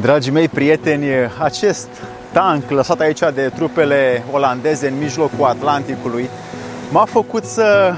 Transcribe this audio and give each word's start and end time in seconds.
Dragii 0.00 0.32
mei 0.32 0.48
prieteni, 0.48 1.06
acest 1.42 1.88
tank 2.32 2.70
lăsat 2.70 3.00
aici 3.00 3.18
de 3.34 3.52
trupele 3.54 4.24
olandeze 4.32 4.88
în 4.88 4.98
mijlocul 4.98 5.44
Atlanticului 5.44 6.28
m-a 6.90 7.04
făcut 7.04 7.44
să 7.44 7.94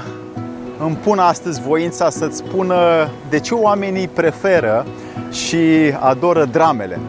îmi 0.77 0.95
pun 0.95 1.19
astăzi 1.19 1.61
voința 1.61 2.09
să-ți 2.09 2.37
spună 2.37 3.09
de 3.29 3.39
ce 3.39 3.53
oamenii 3.53 4.07
preferă 4.07 4.85
și 5.31 5.57
adoră 5.99 6.45
dramele. 6.45 6.99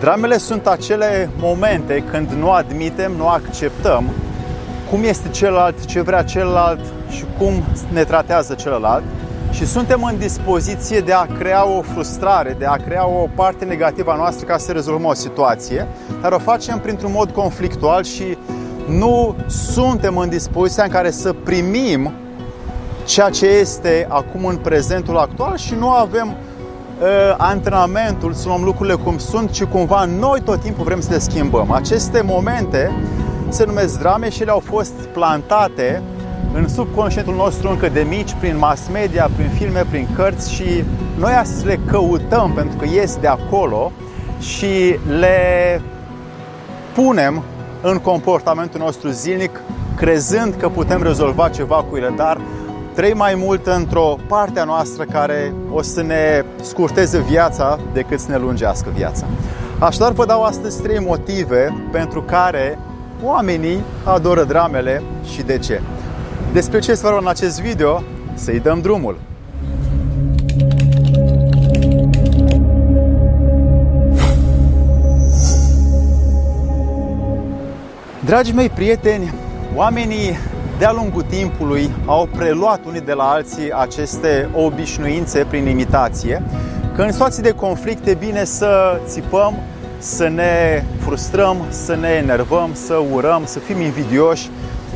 Dramele 0.00 0.38
sunt 0.38 0.66
acele 0.66 1.30
momente 1.38 2.04
când 2.10 2.30
nu 2.30 2.50
admitem, 2.50 3.12
nu 3.16 3.28
acceptăm 3.28 4.04
cum 4.90 5.04
este 5.04 5.28
celălalt, 5.28 5.84
ce 5.84 6.00
vrea 6.00 6.22
celălalt 6.22 6.80
și 7.10 7.24
cum 7.38 7.62
ne 7.92 8.04
tratează 8.04 8.54
celălalt 8.54 9.02
și 9.52 9.66
suntem 9.66 10.02
în 10.02 10.18
dispoziție 10.18 11.00
de 11.00 11.12
a 11.12 11.26
crea 11.38 11.68
o 11.68 11.82
frustrare, 11.82 12.56
de 12.58 12.64
a 12.64 12.76
crea 12.76 13.06
o 13.06 13.28
parte 13.34 13.64
negativă 13.64 14.10
a 14.10 14.16
noastră 14.16 14.46
ca 14.46 14.58
să 14.58 14.72
rezolvăm 14.72 15.04
o 15.04 15.14
situație, 15.14 15.86
dar 16.20 16.32
o 16.32 16.38
facem 16.38 16.78
printr-un 16.78 17.10
mod 17.14 17.30
conflictual 17.30 18.04
și 18.04 18.38
nu 18.88 19.36
suntem 19.46 20.16
în 20.16 20.28
dispoziția 20.28 20.84
în 20.84 20.90
care 20.90 21.10
să 21.10 21.32
primim 21.32 22.12
ceea 23.04 23.30
ce 23.30 23.46
este 23.46 24.06
acum 24.08 24.44
în 24.44 24.56
prezentul 24.56 25.16
actual 25.16 25.56
și 25.56 25.74
nu 25.74 25.88
avem 25.88 26.28
uh, 26.28 27.34
antrenamentul 27.36 28.32
să 28.32 28.48
luăm 28.48 28.62
lucrurile 28.64 28.94
cum 28.94 29.18
sunt, 29.18 29.50
ci 29.50 29.64
cumva 29.64 30.04
noi 30.04 30.40
tot 30.40 30.60
timpul 30.60 30.84
vrem 30.84 31.00
să 31.00 31.10
le 31.10 31.18
schimbăm. 31.18 31.70
Aceste 31.70 32.20
momente 32.20 32.92
se 33.48 33.64
numesc 33.64 33.98
drame 33.98 34.30
și 34.30 34.42
ele 34.42 34.50
au 34.50 34.62
fost 34.64 34.92
plantate 34.92 36.02
în 36.54 36.68
subconștientul 36.68 37.34
nostru 37.34 37.70
încă 37.70 37.88
de 37.88 38.06
mici, 38.08 38.34
prin 38.40 38.58
mass 38.58 38.88
media, 38.92 39.30
prin 39.36 39.48
filme, 39.48 39.84
prin 39.90 40.08
cărți 40.16 40.52
și 40.52 40.84
noi 41.18 41.32
astăzi 41.32 41.66
le 41.66 41.78
căutăm 41.86 42.52
pentru 42.54 42.76
că 42.76 42.84
ies 42.84 43.16
de 43.16 43.26
acolo 43.26 43.92
și 44.40 44.98
le 45.18 45.80
punem 46.94 47.42
în 47.82 47.98
comportamentul 47.98 48.80
nostru 48.80 49.08
zilnic, 49.08 49.60
crezând 49.96 50.54
că 50.54 50.68
putem 50.68 51.02
rezolva 51.02 51.48
ceva 51.48 51.84
cu 51.90 51.96
ele, 51.96 52.12
dar 52.16 52.40
trăim 52.94 53.16
mai 53.16 53.34
mult 53.34 53.66
într-o 53.66 54.16
parte 54.28 54.60
a 54.60 54.64
noastră 54.64 55.04
care 55.04 55.54
o 55.72 55.82
să 55.82 56.02
ne 56.02 56.44
scurteze 56.62 57.20
viața 57.20 57.78
decât 57.92 58.20
să 58.20 58.30
ne 58.30 58.36
lungească 58.36 58.88
viața. 58.94 59.26
Așadar, 59.78 60.12
vă 60.12 60.26
dau 60.26 60.42
astăzi 60.42 60.82
trei 60.82 60.98
motive 60.98 61.82
pentru 61.92 62.22
care 62.22 62.78
oamenii 63.22 63.78
adoră 64.04 64.44
dramele 64.44 65.02
și 65.32 65.42
de 65.42 65.58
ce. 65.58 65.80
Despre 66.52 66.78
ce 66.78 66.90
este 66.90 67.06
vorba 67.06 67.20
în 67.20 67.26
acest 67.26 67.60
video? 67.60 68.02
Să-i 68.34 68.60
dăm 68.60 68.80
drumul! 68.80 69.18
Dragii 78.24 78.54
mei 78.54 78.68
prieteni, 78.68 79.32
oamenii 79.74 80.36
de-a 80.78 80.92
lungul 80.92 81.22
timpului 81.22 81.90
au 82.06 82.28
preluat 82.36 82.80
unii 82.86 83.00
de 83.00 83.12
la 83.12 83.24
alții 83.30 83.72
aceste 83.72 84.48
obișnuințe 84.54 85.44
prin 85.48 85.66
imitație, 85.66 86.42
că 86.94 87.02
în 87.02 87.12
situații 87.12 87.42
de 87.42 87.52
conflict 87.52 88.06
e 88.06 88.14
bine 88.14 88.44
să 88.44 89.00
țipăm, 89.06 89.54
să 89.98 90.28
ne 90.28 90.84
frustrăm, 90.98 91.56
să 91.68 91.94
ne 91.94 92.08
enervăm, 92.08 92.70
să 92.72 93.02
urăm, 93.12 93.42
să 93.44 93.58
fim 93.58 93.80
invidioși, 93.80 94.50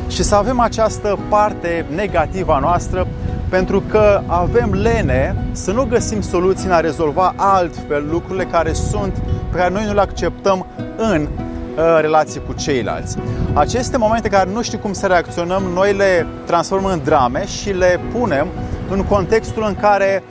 și 0.07 0.23
să 0.23 0.35
avem 0.35 0.59
această 0.59 1.19
parte 1.29 1.85
negativă 1.95 2.53
a 2.53 2.59
noastră 2.59 3.07
pentru 3.49 3.83
că 3.89 4.21
avem 4.25 4.73
lene 4.73 5.35
să 5.51 5.71
nu 5.71 5.85
găsim 5.85 6.21
soluții 6.21 6.65
în 6.65 6.71
a 6.71 6.79
rezolva 6.79 7.33
altfel 7.35 8.07
lucrurile 8.09 8.45
care 8.45 8.73
sunt, 8.73 9.13
pe 9.51 9.57
care 9.57 9.73
noi 9.73 9.85
nu 9.85 9.93
le 9.93 10.01
acceptăm 10.01 10.65
în 10.97 11.21
uh, 11.21 11.97
relații 12.01 12.41
cu 12.47 12.53
ceilalți. 12.53 13.17
Aceste 13.53 13.97
momente 13.97 14.29
care 14.29 14.49
nu 14.53 14.61
știm 14.61 14.79
cum 14.79 14.93
să 14.93 15.07
reacționăm, 15.07 15.63
noi 15.73 15.93
le 15.93 16.27
transformăm 16.45 16.91
în 16.91 17.01
drame 17.03 17.45
și 17.45 17.69
le 17.69 17.99
punem 18.11 18.47
în 18.89 19.03
contextul 19.03 19.63
în 19.67 19.75
care 19.75 20.23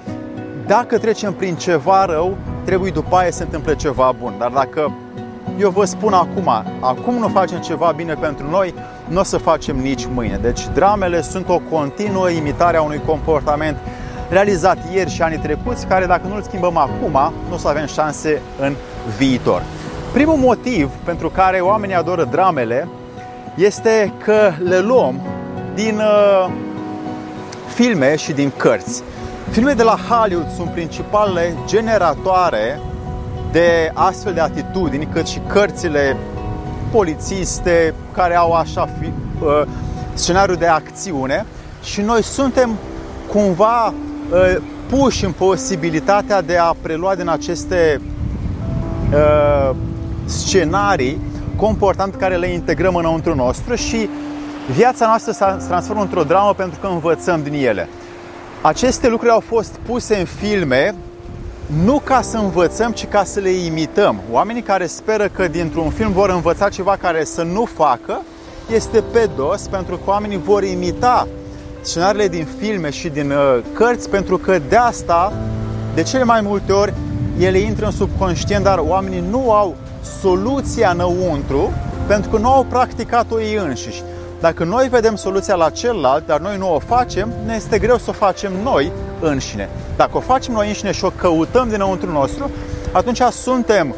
dacă 0.66 0.98
trecem 0.98 1.32
prin 1.32 1.54
ceva 1.54 2.04
rău, 2.04 2.36
trebuie 2.64 2.90
după 2.90 3.16
aia 3.16 3.30
să 3.30 3.36
se 3.36 3.42
întâmple 3.42 3.74
ceva 3.74 4.14
bun. 4.20 4.34
Dar 4.38 4.50
dacă 4.50 4.92
eu 5.58 5.70
vă 5.70 5.84
spun 5.84 6.12
acum, 6.12 6.48
acum 6.80 7.14
nu 7.14 7.28
facem 7.28 7.58
ceva 7.58 7.92
bine 7.96 8.14
pentru 8.14 8.50
noi, 8.50 8.74
nu 9.08 9.20
o 9.20 9.22
să 9.22 9.36
facem 9.36 9.76
nici 9.76 10.06
mâine. 10.14 10.38
Deci 10.42 10.60
dramele 10.74 11.22
sunt 11.22 11.48
o 11.48 11.60
continuă 11.70 12.30
imitare 12.30 12.76
a 12.76 12.82
unui 12.82 13.00
comportament 13.06 13.76
realizat 14.28 14.78
ieri 14.92 15.10
și 15.10 15.22
anii 15.22 15.38
trecuți, 15.38 15.86
care 15.86 16.06
dacă 16.06 16.26
nu 16.28 16.34
îl 16.34 16.42
schimbăm 16.42 16.76
acum, 16.76 17.32
nu 17.48 17.54
o 17.54 17.56
să 17.56 17.68
avem 17.68 17.86
șanse 17.86 18.42
în 18.60 18.74
viitor. 19.16 19.62
Primul 20.12 20.36
motiv 20.36 20.90
pentru 21.04 21.28
care 21.30 21.60
oamenii 21.60 21.94
adoră 21.94 22.24
dramele 22.24 22.88
este 23.54 24.12
că 24.24 24.52
le 24.58 24.78
luăm 24.78 25.20
din 25.74 25.98
uh, 25.98 26.50
filme 27.74 28.16
și 28.16 28.32
din 28.32 28.52
cărți. 28.56 29.02
Filme 29.50 29.72
de 29.72 29.82
la 29.82 29.96
Hollywood 30.08 30.50
sunt 30.56 30.70
principalele 30.70 31.54
generatoare 31.66 32.80
de 33.56 33.90
astfel 33.94 34.32
de 34.32 34.40
atitudini, 34.40 35.08
cât 35.12 35.26
și 35.26 35.40
cărțile 35.46 36.16
polițiste 36.92 37.94
care 38.12 38.36
au 38.36 38.52
așa 38.52 38.88
fi, 39.00 39.06
uh, 39.44 39.62
scenariu 40.14 40.54
de 40.54 40.66
acțiune 40.66 41.46
și 41.82 42.00
noi 42.00 42.22
suntem 42.22 42.76
cumva 43.32 43.86
uh, 43.86 44.56
puși 44.88 45.24
în 45.24 45.32
posibilitatea 45.32 46.42
de 46.42 46.56
a 46.56 46.74
prelua 46.82 47.14
din 47.14 47.28
aceste 47.28 48.00
uh, 49.12 49.76
scenarii 50.24 51.20
comportament 51.56 52.14
care 52.14 52.36
le 52.36 52.48
integrăm 52.48 52.94
înăuntru 52.94 53.34
nostru 53.34 53.74
și 53.74 54.08
viața 54.74 55.06
noastră 55.06 55.32
se 55.32 55.66
transformă 55.68 56.02
într-o 56.02 56.22
dramă 56.22 56.54
pentru 56.54 56.80
că 56.80 56.86
învățăm 56.86 57.42
din 57.42 57.66
ele. 57.66 57.88
Aceste 58.60 59.08
lucruri 59.08 59.32
au 59.32 59.42
fost 59.46 59.78
puse 59.86 60.16
în 60.16 60.24
filme 60.24 60.94
nu 61.66 62.00
ca 62.04 62.20
să 62.22 62.36
învățăm, 62.36 62.92
ci 62.92 63.06
ca 63.06 63.24
să 63.24 63.40
le 63.40 63.50
imităm. 63.50 64.20
Oamenii 64.30 64.62
care 64.62 64.86
speră 64.86 65.28
că 65.28 65.48
dintr-un 65.48 65.90
film 65.90 66.12
vor 66.12 66.30
învăța 66.30 66.68
ceva 66.68 66.96
care 67.00 67.24
să 67.24 67.42
nu 67.42 67.64
facă, 67.64 68.20
este 68.74 69.02
pe 69.12 69.28
dos 69.36 69.62
pentru 69.68 69.96
că 69.96 70.10
oamenii 70.10 70.40
vor 70.44 70.64
imita 70.64 71.28
scenariile 71.80 72.28
din 72.28 72.46
filme 72.58 72.90
și 72.90 73.08
din 73.08 73.30
uh, 73.30 73.58
cărți 73.72 74.10
pentru 74.10 74.38
că 74.38 74.58
de 74.68 74.76
asta, 74.76 75.32
de 75.94 76.02
cele 76.02 76.24
mai 76.24 76.40
multe 76.40 76.72
ori, 76.72 76.94
ele 77.38 77.58
intră 77.58 77.84
în 77.84 77.92
subconștient, 77.92 78.64
dar 78.64 78.78
oamenii 78.78 79.24
nu 79.30 79.52
au 79.52 79.76
soluția 80.20 80.90
înăuntru 80.90 81.72
pentru 82.06 82.30
că 82.30 82.38
nu 82.38 82.48
au 82.48 82.64
practicat-o 82.64 83.40
ei 83.40 83.54
înșiși. 83.54 84.02
Dacă 84.40 84.64
noi 84.64 84.88
vedem 84.88 85.16
soluția 85.16 85.54
la 85.54 85.70
celălalt, 85.70 86.26
dar 86.26 86.40
noi 86.40 86.56
nu 86.56 86.74
o 86.74 86.78
facem, 86.78 87.32
ne 87.46 87.54
este 87.54 87.78
greu 87.78 87.98
să 87.98 88.06
o 88.08 88.12
facem 88.12 88.52
noi 88.62 88.92
înșine. 89.20 89.68
Dacă 89.96 90.16
o 90.16 90.20
facem 90.20 90.54
noi 90.54 90.68
înșine 90.68 90.92
și 90.92 91.04
o 91.04 91.10
căutăm 91.10 91.68
dinăuntru 91.68 92.12
nostru, 92.12 92.50
atunci 92.92 93.20
suntem 93.20 93.94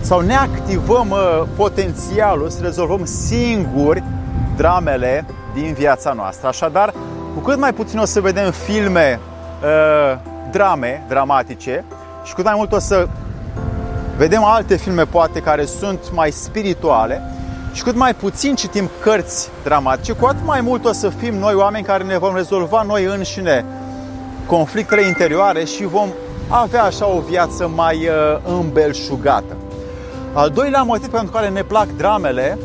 sau 0.00 0.20
ne 0.20 0.34
activăm 0.34 1.10
uh, 1.10 1.42
potențialul 1.56 2.48
să 2.48 2.58
rezolvăm 2.62 3.04
singuri 3.04 4.02
dramele 4.56 5.24
din 5.54 5.72
viața 5.72 6.12
noastră. 6.12 6.48
Așadar, 6.48 6.94
cu 7.34 7.40
cât 7.40 7.58
mai 7.58 7.72
puțin 7.72 7.98
o 7.98 8.04
să 8.04 8.20
vedem 8.20 8.50
filme, 8.50 9.20
uh, 9.62 10.18
drame 10.50 11.04
dramatice 11.08 11.84
și 12.24 12.34
cât 12.34 12.44
mai 12.44 12.54
mult 12.56 12.72
o 12.72 12.78
să 12.78 13.08
vedem 14.16 14.44
alte 14.44 14.76
filme 14.76 15.04
poate 15.04 15.40
care 15.40 15.64
sunt 15.64 15.98
mai 16.14 16.30
spirituale 16.30 17.22
și 17.72 17.82
cât 17.82 17.94
mai 17.94 18.14
puțin 18.14 18.54
citim 18.54 18.90
cărți 19.00 19.50
dramatice, 19.64 20.12
cu 20.12 20.26
atât 20.26 20.44
mai 20.44 20.60
mult 20.60 20.84
o 20.84 20.92
să 20.92 21.08
fim 21.08 21.34
noi 21.34 21.54
oameni 21.54 21.84
care 21.84 22.04
ne 22.04 22.18
vom 22.18 22.34
rezolva 22.34 22.82
noi 22.82 23.04
înșine 23.04 23.64
conflictele 24.56 25.06
interioare 25.06 25.64
și 25.64 25.84
vom 25.84 26.08
avea 26.48 26.82
așa 26.82 27.06
o 27.06 27.20
viață 27.20 27.70
mai 27.74 27.96
uh, 27.96 28.58
îmbelșugată. 28.60 29.56
Al 30.32 30.50
doilea 30.50 30.82
motiv 30.82 31.08
pentru 31.08 31.30
care 31.30 31.48
ne 31.48 31.62
plac 31.62 31.86
dramele 31.96 32.58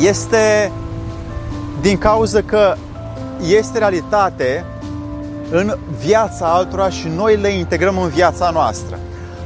este 0.00 0.72
din 1.80 1.98
cauza 1.98 2.40
că 2.40 2.74
este 3.46 3.78
realitate 3.78 4.64
în 5.50 5.76
viața 6.04 6.46
altora 6.46 6.88
și 6.88 7.08
noi 7.08 7.36
le 7.36 7.48
integrăm 7.48 7.98
în 7.98 8.08
viața 8.08 8.50
noastră. 8.50 8.98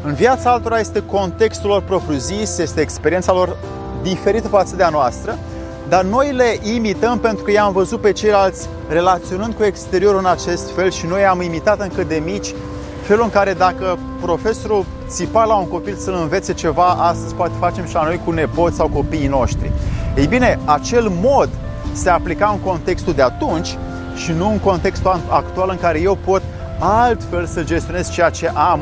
În 0.04 0.14
viața 0.14 0.50
altora 0.50 0.78
este 0.78 1.02
contextul 1.06 1.68
lor 1.68 1.82
propriu-zis, 1.82 2.58
este 2.58 2.80
experiența 2.80 3.32
lor 3.32 3.56
diferită 4.02 4.48
față 4.48 4.76
de 4.76 4.82
a 4.82 4.88
noastră 4.88 5.38
dar 5.88 6.04
noi 6.04 6.32
le 6.32 6.58
imităm 6.62 7.18
pentru 7.18 7.44
că 7.44 7.50
i-am 7.50 7.72
văzut 7.72 8.00
pe 8.00 8.12
ceilalți 8.12 8.68
relaționând 8.88 9.54
cu 9.54 9.64
exteriorul 9.64 10.18
în 10.18 10.26
acest 10.26 10.70
fel 10.70 10.90
și 10.90 11.06
noi 11.06 11.24
am 11.24 11.42
imitat 11.42 11.80
încă 11.80 12.02
de 12.02 12.22
mici 12.24 12.54
felul 13.02 13.24
în 13.24 13.30
care 13.30 13.52
dacă 13.52 13.98
profesorul 14.20 14.84
țipa 15.06 15.44
la 15.44 15.54
un 15.54 15.68
copil 15.68 15.96
să-l 15.96 16.18
învețe 16.20 16.52
ceva, 16.52 16.86
astăzi 16.86 17.34
poate 17.34 17.52
facem 17.58 17.86
și 17.86 17.94
la 17.94 18.04
noi 18.04 18.20
cu 18.24 18.30
nepoți 18.30 18.76
sau 18.76 18.88
copiii 18.88 19.26
noștri. 19.26 19.72
Ei 20.16 20.26
bine, 20.26 20.58
acel 20.64 21.12
mod 21.22 21.48
se 21.92 22.10
aplica 22.10 22.48
în 22.48 22.70
contextul 22.70 23.12
de 23.12 23.22
atunci 23.22 23.76
și 24.14 24.32
nu 24.32 24.50
în 24.50 24.58
contextul 24.58 25.20
actual 25.28 25.68
în 25.70 25.78
care 25.78 26.00
eu 26.00 26.18
pot 26.24 26.42
altfel 26.78 27.46
să 27.46 27.62
gestionez 27.62 28.10
ceea 28.10 28.30
ce 28.30 28.50
am 28.54 28.80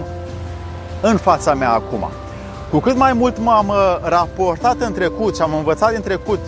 în 1.01 1.17
fața 1.17 1.55
mea 1.55 1.73
acum. 1.73 2.09
Cu 2.71 2.79
cât 2.79 2.97
mai 2.97 3.13
mult 3.13 3.39
m-am 3.39 3.69
uh, 3.69 3.97
raportat 4.03 4.81
în 4.81 4.93
trecut 4.93 5.37
și 5.37 5.43
am 5.43 5.55
învățat 5.55 5.91
din 5.91 6.01
trecut 6.01 6.39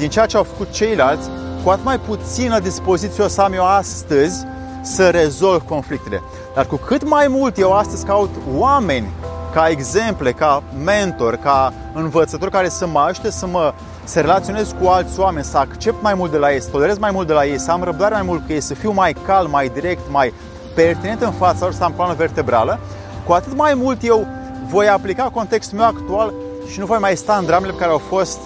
din 0.00 0.08
ceea 0.08 0.26
ce 0.26 0.36
au 0.36 0.42
făcut 0.42 0.70
ceilalți, 0.70 1.28
cu 1.64 1.70
atât 1.70 1.84
mai 1.84 1.98
puțină 1.98 2.58
dispoziție 2.58 3.24
o 3.24 3.28
să 3.28 3.40
am 3.40 3.52
eu 3.52 3.66
astăzi 3.66 4.46
să 4.82 5.10
rezolv 5.10 5.62
conflictele. 5.68 6.22
Dar 6.54 6.66
cu 6.66 6.76
cât 6.76 7.08
mai 7.08 7.26
mult 7.28 7.58
eu 7.58 7.72
astăzi 7.72 8.04
caut 8.04 8.30
oameni 8.56 9.08
ca 9.52 9.68
exemple, 9.68 10.32
ca 10.32 10.62
mentor, 10.84 11.36
ca 11.36 11.72
învățător 11.94 12.48
care 12.48 12.68
să 12.68 12.86
mă 12.86 12.98
ajute 12.98 13.30
să 13.30 13.46
mă 13.46 13.74
să 14.04 14.20
relaționez 14.20 14.74
cu 14.80 14.88
alți 14.88 15.20
oameni, 15.20 15.44
să 15.44 15.58
accept 15.58 16.02
mai 16.02 16.14
mult 16.14 16.30
de 16.30 16.36
la 16.36 16.52
ei, 16.52 16.62
să 16.62 16.68
tolerez 16.70 16.98
mai 16.98 17.10
mult 17.10 17.26
de 17.26 17.32
la 17.32 17.44
ei, 17.44 17.58
să 17.58 17.70
am 17.70 17.82
răbdare 17.82 18.14
mai 18.14 18.22
mult 18.22 18.46
cu 18.46 18.52
ei, 18.52 18.60
să 18.60 18.74
fiu 18.74 18.90
mai 18.90 19.16
calm, 19.26 19.50
mai 19.50 19.68
direct, 19.68 20.10
mai 20.10 20.32
pertinent 20.74 21.22
în 21.22 21.32
fața 21.32 21.58
lor, 21.60 21.72
să 21.72 21.84
am 21.84 21.92
plană 21.92 22.14
vertebrală, 22.14 22.78
cu 23.26 23.32
atât 23.32 23.56
mai 23.56 23.74
mult 23.74 24.04
eu 24.04 24.26
voi 24.68 24.88
aplica 24.88 25.22
contextul 25.22 25.78
meu 25.78 25.86
actual 25.86 26.32
și 26.72 26.78
nu 26.78 26.86
voi 26.86 26.98
mai 26.98 27.16
sta 27.16 27.36
în 27.36 27.46
dramele 27.46 27.72
care 27.72 27.90
au 27.90 27.98
fost 27.98 28.38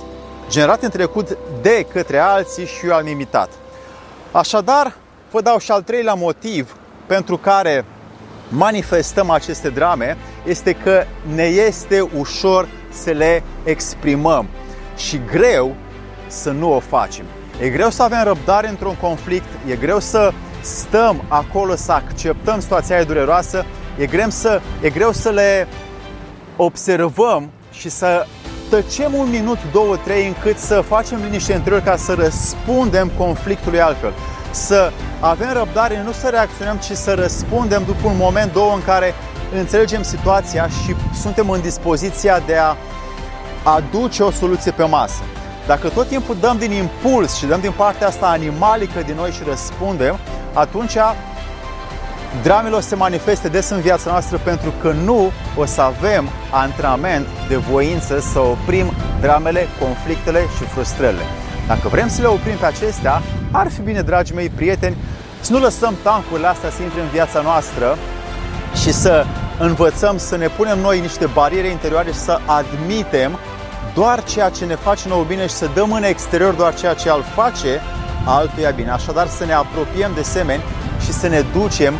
generate 0.48 0.84
în 0.84 0.90
trecut 0.90 1.36
de 1.62 1.86
către 1.92 2.18
alții 2.18 2.66
și 2.66 2.86
eu 2.86 2.94
am 2.94 3.06
imitat. 3.06 3.48
Așadar, 4.32 4.96
vă 5.30 5.40
dau 5.40 5.58
și 5.58 5.70
al 5.70 5.82
treilea 5.82 6.14
motiv 6.14 6.76
pentru 7.06 7.36
care 7.36 7.84
manifestăm 8.48 9.30
aceste 9.30 9.68
drame 9.68 10.16
este 10.46 10.72
că 10.72 11.04
ne 11.34 11.44
este 11.44 12.08
ușor 12.18 12.68
să 12.92 13.10
le 13.10 13.42
exprimăm 13.64 14.46
și 14.96 15.20
greu 15.30 15.74
să 16.26 16.50
nu 16.50 16.72
o 16.72 16.78
facem. 16.78 17.24
E 17.60 17.68
greu 17.68 17.90
să 17.90 18.02
avem 18.02 18.22
răbdare 18.24 18.68
într-un 18.68 18.96
conflict, 19.00 19.46
e 19.66 19.76
greu 19.76 20.00
să 20.00 20.32
stăm 20.60 21.24
acolo, 21.28 21.74
să 21.74 21.92
acceptăm 21.92 22.60
situația 22.60 22.96
aia 22.96 23.04
dureroasă, 23.04 23.64
e 23.98 24.06
greu 24.06 24.30
să, 24.30 24.60
e 24.80 24.90
greu 24.90 25.12
să 25.12 25.30
le 25.30 25.68
observăm 26.56 27.50
și 27.72 27.88
să 27.88 28.26
tăcem 28.70 29.14
un 29.14 29.30
minut, 29.30 29.58
două, 29.72 29.96
trei, 29.96 30.26
încât 30.26 30.58
să 30.58 30.84
facem 30.88 31.20
liniște 31.22 31.52
interior 31.52 31.80
ca 31.80 31.96
să 31.96 32.14
răspundem 32.14 33.10
conflictului 33.16 33.80
altfel. 33.80 34.12
Să 34.50 34.92
avem 35.20 35.52
răbdare, 35.52 36.02
nu 36.04 36.12
să 36.12 36.28
reacționăm, 36.28 36.76
ci 36.76 36.96
să 36.96 37.14
răspundem 37.14 37.82
după 37.86 38.08
un 38.08 38.16
moment, 38.16 38.52
două, 38.52 38.74
în 38.74 38.82
care 38.84 39.14
înțelegem 39.58 40.02
situația 40.02 40.68
și 40.68 40.94
suntem 41.20 41.50
în 41.50 41.60
dispoziția 41.60 42.42
de 42.46 42.56
a 42.56 42.76
aduce 43.62 44.22
o 44.22 44.30
soluție 44.30 44.70
pe 44.70 44.84
masă. 44.84 45.22
Dacă 45.66 45.88
tot 45.88 46.08
timpul 46.08 46.36
dăm 46.40 46.56
din 46.58 46.72
impuls 46.72 47.34
și 47.36 47.46
dăm 47.46 47.60
din 47.60 47.72
partea 47.76 48.06
asta 48.06 48.26
animalică 48.26 49.02
din 49.06 49.14
noi 49.14 49.30
și 49.30 49.42
răspundem, 49.48 50.18
atunci 50.52 50.96
dramele 52.42 52.74
o 52.74 52.80
să 52.80 52.88
se 52.88 52.94
manifeste 52.94 53.48
des 53.48 53.70
în 53.70 53.80
viața 53.80 54.10
noastră 54.10 54.40
pentru 54.44 54.72
că 54.80 54.94
nu 55.04 55.30
o 55.56 55.64
să 55.64 55.80
avem 55.80 56.28
antrenament 56.50 57.26
de 57.48 57.56
voință 57.56 58.20
să 58.20 58.38
oprim 58.38 58.92
dramele, 59.20 59.66
conflictele 59.80 60.40
și 60.56 60.64
frustrările. 60.64 61.22
Dacă 61.66 61.88
vrem 61.88 62.08
să 62.08 62.20
le 62.20 62.26
oprim 62.26 62.56
pe 62.56 62.66
acestea, 62.66 63.22
ar 63.50 63.70
fi 63.70 63.80
bine, 63.80 64.00
dragii 64.00 64.34
mei 64.34 64.48
prieteni, 64.48 64.96
să 65.40 65.52
nu 65.52 65.58
lăsăm 65.58 65.94
tancurile 66.02 66.46
astea 66.46 66.70
să 66.70 66.82
intre 66.82 67.00
în 67.00 67.08
viața 67.12 67.40
noastră 67.40 67.98
și 68.82 68.92
să 68.92 69.24
învățăm 69.58 70.18
să 70.18 70.36
ne 70.36 70.48
punem 70.48 70.78
noi 70.78 71.00
niște 71.00 71.26
bariere 71.26 71.68
interioare 71.68 72.10
și 72.12 72.18
să 72.18 72.38
admitem 72.46 73.38
doar 73.94 74.24
ceea 74.24 74.48
ce 74.48 74.64
ne 74.64 74.74
face 74.74 75.08
nouă 75.08 75.24
bine 75.24 75.46
și 75.46 75.54
să 75.54 75.70
dăm 75.74 75.92
în 75.92 76.02
exterior 76.02 76.54
doar 76.54 76.74
ceea 76.74 76.94
ce 76.94 77.10
al 77.10 77.24
face 77.34 77.80
altuia 78.24 78.70
bine. 78.70 78.90
Așadar 78.90 79.26
să 79.26 79.44
ne 79.44 79.52
apropiem 79.52 80.10
de 80.14 80.22
semeni 80.22 80.62
și 81.04 81.12
să 81.12 81.28
ne 81.28 81.44
ducem 81.52 81.94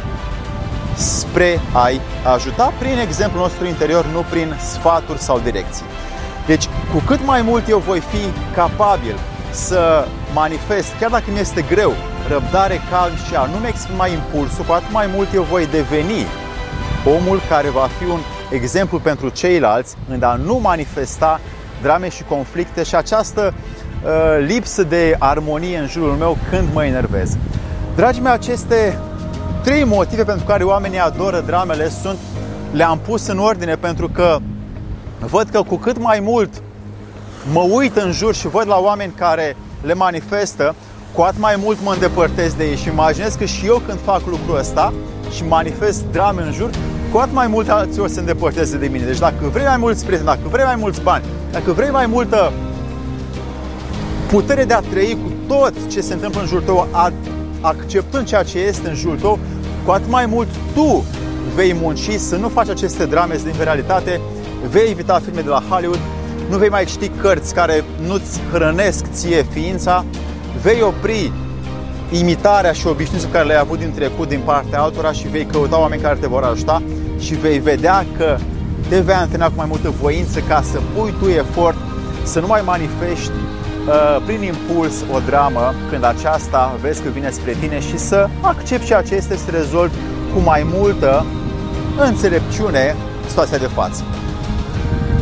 spre 0.96 1.60
a-i 1.72 2.00
ajuta 2.34 2.72
prin 2.78 2.98
exemplul 2.98 3.42
nostru 3.42 3.66
interior, 3.66 4.06
nu 4.06 4.24
prin 4.30 4.54
sfaturi 4.72 5.18
sau 5.18 5.38
direcții. 5.38 5.84
Deci, 6.46 6.68
cu 6.92 7.02
cât 7.06 7.24
mai 7.24 7.42
mult 7.42 7.68
eu 7.68 7.78
voi 7.78 8.00
fi 8.00 8.54
capabil 8.54 9.18
să 9.50 10.06
manifest, 10.34 10.88
chiar 11.00 11.10
dacă 11.10 11.24
mi 11.32 11.38
este 11.38 11.64
greu, 11.68 11.92
răbdare, 12.28 12.80
calm 12.90 13.14
și 13.28 13.34
a 13.34 13.44
nu 13.44 13.56
mi 13.56 13.68
exprima 13.68 14.06
impulsul, 14.06 14.64
cu 14.64 14.72
atât 14.72 14.92
mai 14.92 15.08
mult 15.14 15.34
eu 15.34 15.42
voi 15.42 15.66
deveni 15.66 16.26
omul 17.04 17.40
care 17.48 17.68
va 17.68 17.88
fi 17.98 18.04
un 18.04 18.20
exemplu 18.50 18.98
pentru 18.98 19.28
ceilalți 19.28 19.96
în 20.08 20.22
a 20.22 20.34
nu 20.34 20.58
manifesta 20.62 21.40
drame 21.82 22.08
și 22.08 22.22
conflicte 22.22 22.82
și 22.82 22.94
această 22.94 23.54
uh, 23.54 24.46
lipsă 24.46 24.82
de 24.82 25.16
armonie 25.18 25.78
în 25.78 25.86
jurul 25.86 26.14
meu 26.14 26.38
când 26.50 26.68
mă 26.72 26.84
enervez. 26.84 27.36
Dragii 27.96 28.22
mei, 28.22 28.32
aceste 28.32 28.98
trei 29.64 29.84
motive 29.84 30.24
pentru 30.24 30.44
care 30.46 30.64
oamenii 30.64 30.98
adoră 30.98 31.42
dramele 31.46 31.88
sunt 32.02 32.18
le-am 32.72 32.98
pus 32.98 33.26
în 33.26 33.38
ordine 33.38 33.74
pentru 33.76 34.08
că 34.08 34.38
văd 35.18 35.48
că 35.48 35.62
cu 35.62 35.76
cât 35.76 35.98
mai 35.98 36.20
mult 36.22 36.62
mă 37.52 37.60
uit 37.60 37.96
în 37.96 38.12
jur 38.12 38.34
și 38.34 38.48
văd 38.48 38.68
la 38.68 38.78
oameni 38.78 39.12
care 39.16 39.56
le 39.82 39.94
manifestă, 39.94 40.74
cu 41.12 41.20
atât 41.20 41.40
mai 41.40 41.56
mult 41.62 41.78
mă 41.82 41.92
îndepărtez 41.92 42.54
de 42.54 42.64
ei 42.64 42.76
și 42.76 42.88
imaginez 42.88 43.34
că 43.34 43.44
și 43.44 43.66
eu 43.66 43.82
când 43.86 43.98
fac 44.04 44.20
lucrul 44.26 44.58
ăsta 44.58 44.92
și 45.34 45.44
manifest 45.48 46.04
drame 46.12 46.42
în 46.42 46.52
jur, 46.52 46.70
cu 47.12 47.18
atât 47.18 47.34
mai 47.34 47.46
mult 47.46 47.68
alții 47.68 48.00
o 48.00 48.06
să 48.06 48.12
se 48.12 48.20
îndepărteze 48.20 48.76
de 48.76 48.86
mine. 48.86 49.04
Deci 49.04 49.18
dacă 49.18 49.48
vrei 49.52 49.64
mai 49.64 49.76
mulți 49.76 50.04
prieteni, 50.04 50.28
dacă 50.28 50.48
vrei 50.50 50.64
mai 50.64 50.76
mulți 50.76 51.00
bani, 51.02 51.24
dacă 51.52 51.72
vrei 51.72 51.90
mai 51.90 52.06
multă 52.06 52.52
putere 54.28 54.64
de 54.64 54.74
a 54.74 54.80
trăi 54.80 55.18
cu 55.22 55.32
tot 55.46 55.72
ce 55.90 56.00
se 56.00 56.12
întâmplă 56.12 56.40
în 56.40 56.46
jurul 56.46 56.64
tău, 56.64 56.88
acceptând 57.64 58.26
ceea 58.26 58.42
ce 58.42 58.58
este 58.58 58.88
în 58.88 58.94
jurul 58.94 59.18
tău, 59.18 59.38
cu 59.84 59.90
atât 59.90 60.10
mai 60.10 60.26
mult 60.26 60.48
tu 60.74 61.04
vei 61.54 61.74
munci 61.80 62.10
să 62.16 62.36
nu 62.36 62.48
faci 62.48 62.68
aceste 62.68 63.06
drame 63.06 63.36
din 63.44 63.52
realitate, 63.62 64.20
vei 64.70 64.90
evita 64.90 65.20
filme 65.24 65.40
de 65.40 65.48
la 65.48 65.62
Hollywood, 65.68 65.98
nu 66.50 66.56
vei 66.56 66.68
mai 66.68 66.84
citi 66.84 67.08
cărți 67.08 67.54
care 67.54 67.84
nu-ți 68.06 68.40
hrănesc 68.52 69.04
ție 69.12 69.46
ființa, 69.50 70.04
vei 70.62 70.82
opri 70.82 71.32
imitarea 72.10 72.72
și 72.72 72.86
obișnuința 72.86 73.28
care 73.32 73.44
le-ai 73.44 73.60
avut 73.60 73.78
din 73.78 73.92
trecut 73.94 74.28
din 74.28 74.40
partea 74.44 74.80
altora 74.82 75.12
și 75.12 75.28
vei 75.28 75.44
căuta 75.44 75.80
oameni 75.80 76.02
care 76.02 76.18
te 76.20 76.26
vor 76.26 76.42
ajuta 76.42 76.82
și 77.18 77.34
vei 77.34 77.58
vedea 77.58 78.06
că 78.16 78.36
te 78.88 79.00
vei 79.00 79.14
antrena 79.14 79.46
cu 79.46 79.52
mai 79.56 79.66
multă 79.68 79.92
voință 80.00 80.40
ca 80.40 80.62
să 80.72 80.80
pui 80.94 81.14
tu 81.22 81.28
efort, 81.28 81.76
să 82.22 82.40
nu 82.40 82.46
mai 82.46 82.62
manifesti 82.64 83.30
uh, 83.30 83.63
prin 84.26 84.42
impuls 84.42 84.94
o 85.12 85.18
dramă 85.26 85.74
când 85.90 86.04
aceasta 86.04 86.78
vezi 86.80 87.02
că 87.02 87.08
vine 87.08 87.30
spre 87.30 87.56
tine 87.60 87.80
și 87.80 87.98
să 87.98 88.28
accepti 88.40 88.86
ceea 88.86 89.02
ce 89.02 89.14
este 89.14 89.36
să 89.36 89.50
rezolvi 89.50 89.96
cu 90.34 90.40
mai 90.40 90.66
multă 90.74 91.24
înțelepciune 91.98 92.96
situația 93.26 93.58
de 93.58 93.66
față. 93.66 94.02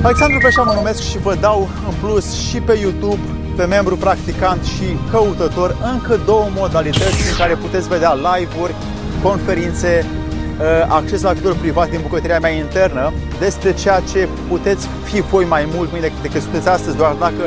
Alexandru 0.02 0.38
Preșa 0.38 0.62
mă 0.62 0.72
numesc 0.74 1.02
și 1.02 1.18
vă 1.18 1.34
dau 1.40 1.68
în 1.88 1.94
plus 2.00 2.32
și 2.48 2.60
pe 2.60 2.78
YouTube, 2.80 3.20
pe 3.56 3.64
membru 3.64 3.96
practicant 3.96 4.64
și 4.64 4.98
căutător, 5.10 5.76
încă 5.92 6.20
două 6.24 6.48
modalități 6.56 7.30
în 7.30 7.36
care 7.38 7.54
puteți 7.54 7.88
vedea 7.88 8.14
live-uri, 8.14 8.74
conferințe, 9.22 10.06
uh, 10.06 10.66
acces 10.88 11.22
la 11.22 11.28
ajutor 11.28 11.56
privat 11.56 11.90
din 11.90 11.98
bucătăria 12.02 12.38
mea 12.38 12.50
internă 12.50 13.12
despre 13.38 13.74
ceea 13.74 14.00
ce 14.12 14.28
puteți 14.48 14.88
fi 15.04 15.20
voi 15.20 15.44
mai 15.44 15.68
mult 15.74 15.90
mâine 15.90 16.12
decât 16.22 16.40
sunteți 16.40 16.68
astăzi, 16.68 16.96
doar 16.96 17.14
dacă 17.18 17.42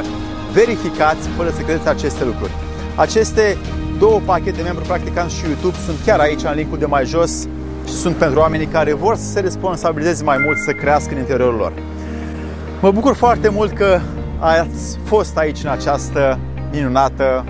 verificați 0.56 1.28
fără 1.28 1.50
să 1.50 1.62
credeți 1.62 1.88
aceste 1.88 2.24
lucruri. 2.24 2.52
Aceste 2.96 3.58
două 4.00 4.20
pachete 4.26 4.52
de 4.52 4.62
membru 4.62 4.84
practicant 4.84 5.30
și 5.32 5.46
YouTube 5.46 5.78
sunt 5.86 5.98
chiar 6.06 6.20
aici 6.20 6.44
în 6.44 6.56
linkul 6.56 6.78
de 6.78 6.86
mai 6.86 7.06
jos 7.06 7.48
și 7.88 7.94
sunt 7.94 8.16
pentru 8.16 8.40
oamenii 8.40 8.66
care 8.66 8.94
vor 8.94 9.16
să 9.16 9.24
se 9.32 9.40
responsabilizeze 9.40 10.24
mai 10.24 10.38
mult, 10.44 10.58
să 10.58 10.72
crească 10.72 11.14
în 11.14 11.20
interiorul 11.20 11.56
lor. 11.56 11.74
Mă 12.82 12.92
bucur 12.92 13.16
foarte 13.16 13.50
mult 13.50 13.74
că 13.74 14.00
ați 14.40 14.98
fost 15.04 15.38
aici 15.38 15.64
în 15.64 15.70
această 15.70 16.40
minunată 16.72 17.46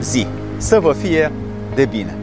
zi. 0.00 0.26
Să 0.56 0.80
vă 0.80 0.92
fie 0.92 1.32
de 1.74 1.84
bine! 1.84 2.14